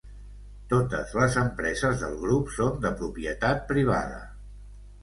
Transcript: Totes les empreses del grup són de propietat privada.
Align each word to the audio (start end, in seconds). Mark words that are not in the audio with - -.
Totes 0.71 1.13
les 1.17 1.37
empreses 1.41 2.01
del 2.05 2.17
grup 2.25 2.51
són 2.57 2.83
de 2.87 2.95
propietat 3.03 3.65
privada. 3.75 4.27